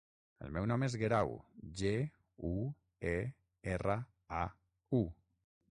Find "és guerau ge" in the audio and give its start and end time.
0.87-1.91